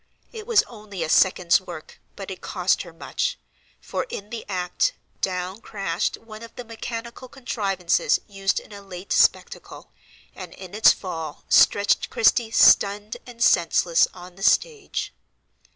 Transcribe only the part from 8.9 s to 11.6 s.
spectacle, and in its fall